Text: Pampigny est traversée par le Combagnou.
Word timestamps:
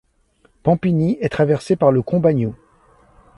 Pampigny 0.63 1.19
est 1.21 1.29
traversée 1.29 1.75
par 1.75 1.91
le 1.91 2.01
Combagnou. 2.01 2.55